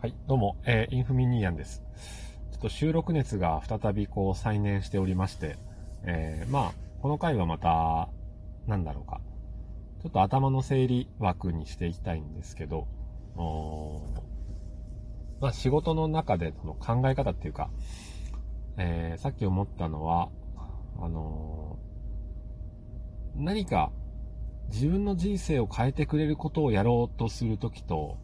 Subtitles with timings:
[0.00, 1.82] はい、どうも、えーインフミニアンです。
[2.52, 5.56] ちょっと収録熱が再びこう再燃しておりまして、
[6.04, 6.72] えーまあ、
[7.02, 8.08] この回はまた、
[8.68, 9.20] なんだろうか、
[10.00, 12.86] ちょっと頭の整理枠にしていきたいんですけど、
[15.40, 17.68] まあ仕事の中での考え方っていうか、
[18.76, 20.28] えーさっき思ったのは、
[21.00, 21.76] あの
[23.34, 23.90] 何か
[24.68, 28.16] 自分の人生を変えてくれることをやろうとするときと、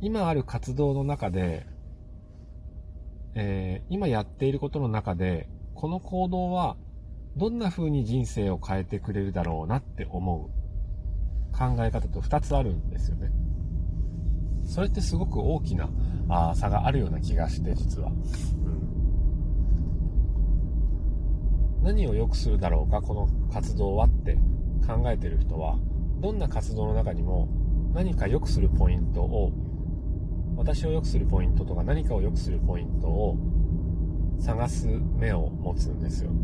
[0.00, 1.66] 今ある活動の中で、
[3.34, 6.76] えー今やっていることの中で、この行動は
[7.36, 10.58] どんな風に人生を変えてくれるだろうなって思う
[11.56, 13.30] 考え方と2つあるんですよね。
[14.64, 15.88] それってすごく大きな
[16.28, 18.12] あ差があるような気がして、実は。
[21.82, 24.36] 何を良くするだろうか、この活動はって
[24.86, 25.78] 考えてる人は、
[26.20, 27.48] どんな活動の中にも
[27.94, 29.52] 何か良くするポイントを
[30.58, 33.38] 私を良くするポイントとか何かを良くするポイントを
[34.40, 36.30] 探す目を持つんですよ。
[36.30, 36.34] う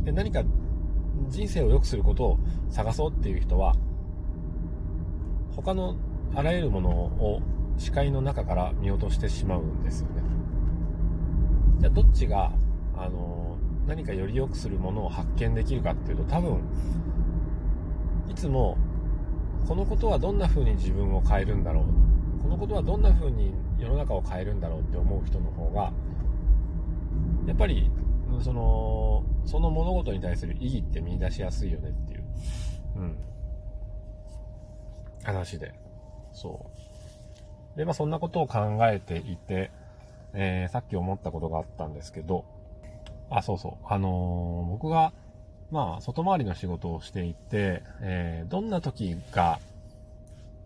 [0.00, 0.44] ん、で何か
[1.28, 3.74] 人生を良くすることを探そうっていう人は
[5.56, 5.96] 他の
[6.34, 7.40] あらゆるものを
[7.78, 10.22] 視界の中から見落としてしまうんですよね。
[11.80, 12.52] じゃあどっちが
[12.96, 16.60] あの何かより良くするものを発見できるかっていうと多分
[18.28, 18.76] いつも
[19.66, 22.42] このことはどんな風に自分を変えるんだろう？
[22.42, 25.92] このことはどんな風に世の中を変えるんだろうって思う人の方が
[27.46, 27.90] やっぱり
[28.42, 32.24] そのその物事に対する意義って見出しやすいよねっていう、
[32.96, 33.16] うん、
[35.22, 35.72] 話で。
[36.32, 36.70] そ
[37.74, 37.78] う。
[37.78, 39.70] でまあそんなことを考えていて、
[40.34, 42.44] えーさっき思ったことがあったんですけど
[43.30, 43.72] あそうそう。
[43.86, 45.12] あのー僕が
[45.72, 49.58] まあ、外回りの仕事をしていて、えーどんな時が、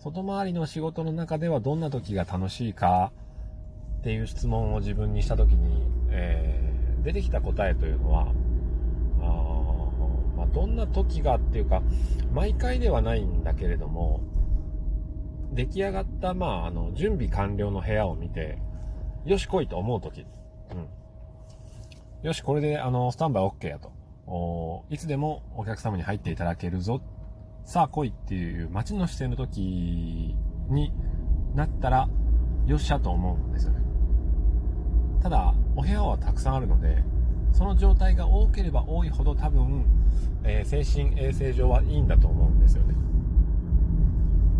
[0.00, 3.12] 外回りの仕事の中ではどんな時が楽しいか
[4.00, 6.74] っていう質問を自分にした時に、えー
[7.04, 8.32] 出てきた答えというのは、
[9.20, 11.82] あまあ、どんな時がっていうか、
[12.32, 14.22] 毎回ではないんだけれども、
[15.52, 18.58] 出来上がった、まあ、あの、準備完了の部屋を見て、
[19.26, 20.24] よし来いと思う時、う
[20.74, 22.26] ん。
[22.26, 23.92] よし、これで、あの、スタンバイ OK やと。
[24.36, 27.00] おいつでもお客様に入っていただけるぞ。
[27.64, 30.34] さあ来いっていう待ちの姿勢の時
[30.68, 30.92] に
[31.54, 32.08] なったら、
[32.66, 33.78] よっしゃと思うんですよね。
[35.22, 37.04] ただ、お部屋はたくさんあるので、
[37.52, 39.86] その状態が多ければ多いほど多分、
[40.42, 42.94] えー精神衛生上はいいんだと思うんですよね。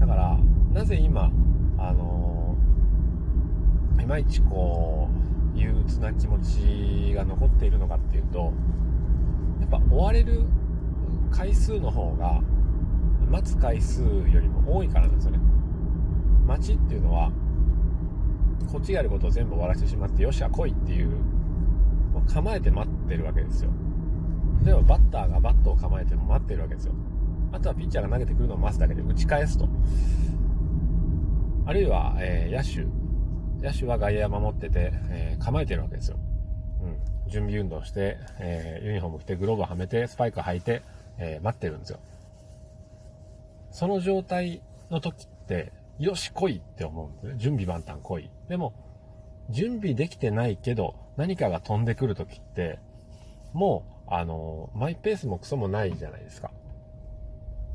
[0.00, 0.36] だから、
[0.72, 1.30] なぜ今、
[1.78, 5.08] あのーいまいちこ
[5.54, 8.52] う、憂鬱な気持ちが残っているのかっていうと、
[9.70, 10.44] ぱ追われる
[11.30, 12.42] 回数の方が
[13.28, 15.38] 待つ回数よりも多いからなんですよね。
[16.46, 17.30] 待ちっていうのは
[18.70, 21.08] こっちがやることを全部終わらせてしまってよっしゃ来いっていう
[22.12, 23.70] もう構えて待ってるわけですよ。
[24.64, 26.94] 例えばバッターがバットを構えても待ってるわけですよ。
[27.52, 29.68] あとはピッチャーが投げてくるのを待つだけで打ち返すと。
[31.66, 32.86] あるいは、えー野手。
[33.64, 36.18] 野手は外野守ってて、えー構えてるわけですよ。
[36.82, 40.82] うん、準備運動して、えーユニフォーム着てグローブはめてスパイク履いて、
[41.18, 41.98] えー待ってるんですよ。
[43.70, 47.34] その状態の時ってよし来いって思うんですね。
[47.36, 48.30] 準備万端来い。
[48.48, 48.72] でも
[49.50, 52.78] 準備できてないけど何かが飛んでくる時って
[53.52, 56.50] もうあのマイペースもクソもないじゃないですか。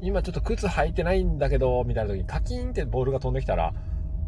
[0.01, 3.73] 今ちょっと靴履いてないんだけどみたいな時にカキンってボールが飛んできたら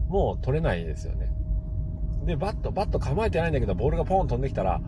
[0.07, 1.26] もう取れないですよね。
[2.27, 4.81] で、バット、バット構えてないんだけど、ボールがポーン飛んできたら、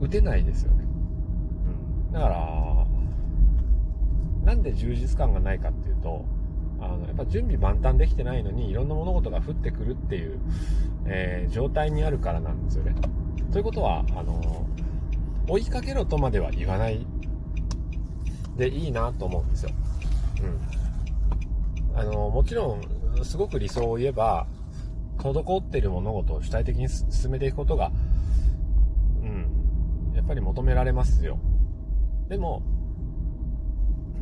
[0.00, 0.84] 打てないですよね。
[2.08, 2.12] うん。
[2.12, 2.86] だから、
[4.44, 6.24] なんで充実感がないかっていうと、
[6.80, 10.38] あの、やっぱ準備万端できてないのに、いろんな物事が降ってくるっていう、
[11.06, 12.94] えー状態にあるからなんですよね。
[13.50, 14.64] ということは、あの、
[15.48, 17.04] 追いかけろとまでは言わない
[18.56, 19.70] でいいなと思うんですよ。
[21.92, 21.98] うん。
[21.98, 24.46] あの、もちろん、すごく理想を言えば、
[25.22, 27.92] 滞っている物事を主体的に進めていくことが、
[29.22, 31.38] うん、やっぱり求められますよ。
[32.28, 32.62] でも、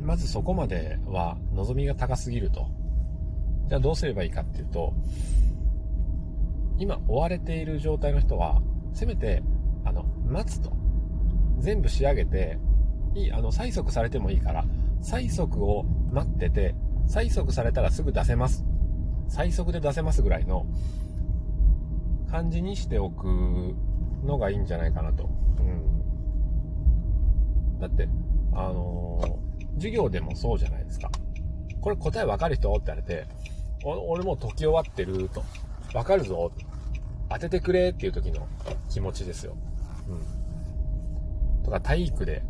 [0.02, 2.66] まずそこまでは望みが高すぎると。
[3.68, 4.92] じゃあどうすればいいかっていうと、
[6.78, 8.60] 今追われている状態の人は、
[8.92, 9.42] せめて、
[9.84, 10.72] あの、待つと。
[11.58, 12.58] 全部仕上げて、
[13.14, 14.64] いい、あの、催促されてもいいから、
[15.02, 16.74] 催促を待ってて、
[17.06, 18.64] 催促されたらすぐ出せます。
[19.30, 20.66] 最速で出せますぐらいの
[22.30, 23.26] 感じにしておく
[24.24, 25.30] のがいいんじゃないかなと。
[25.58, 26.02] うん。
[27.80, 28.06] だって、
[28.52, 29.40] あのー
[29.76, 31.10] 授業でもそうじゃないですか。
[31.80, 32.70] これ答えわかる人？
[32.72, 33.26] って言われて、
[33.84, 35.42] 俺もう解き終わってると。
[35.94, 36.52] わかるぞ。
[37.30, 38.46] 当ててくれっていう時の
[38.90, 39.56] 気持ちですよ。
[40.08, 40.14] う
[41.60, 41.62] ん。
[41.62, 42.42] とか体育で、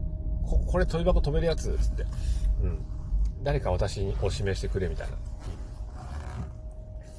[0.42, 2.04] ここれ跳び箱飛べるやつつって。
[2.62, 2.84] うん。
[3.44, 5.14] 誰か私にお示してくれみたいな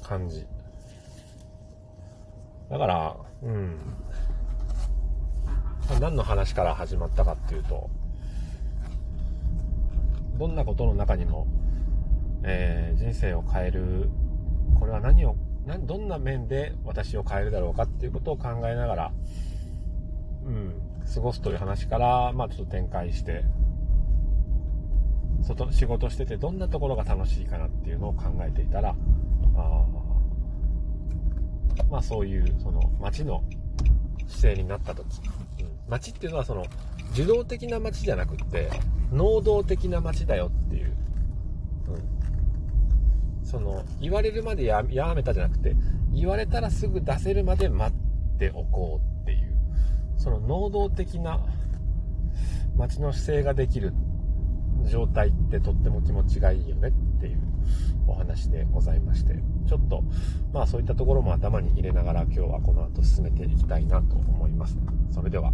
[0.02, 0.46] 感じ。
[2.70, 3.78] だから、うん。
[6.00, 7.90] 何の話から始まったかっていうと、
[10.38, 11.46] どんなことの中にも、
[12.44, 14.10] えー、人生を変える、
[14.78, 19.12] これは何を、何、どんな面で私を変えるだろうかっていうことを考えながら、
[20.44, 20.74] うん、
[21.14, 23.44] 過ごすという話から、まあちょっと展開して、
[25.42, 28.94] 外、仕事しててどんなところが楽しいかなっていうのを考えていたら、
[31.90, 33.42] まあそういう、その街の
[34.28, 35.20] 姿勢になった時、
[35.60, 36.64] うん、街っていうのはその
[37.12, 38.70] 受動的な街じゃなくって、
[39.12, 40.92] 能動的な街だよっていう、
[41.88, 45.76] うん、その言われるまでややめたじゃなくて、
[46.12, 49.54] 言われたらすぐ出せるまで待っておこうっていう、
[50.16, 51.40] その能動的な
[52.76, 53.92] 街の姿勢ができる
[54.90, 56.92] 状態ってとっても気持ちがいいよね。
[58.06, 59.34] お話でございまして、
[59.68, 60.02] ちょっと、
[60.52, 64.76] まあそういったところも頭に入れながら今日はこの後進めていきたいなと思います。
[65.10, 65.52] それでは。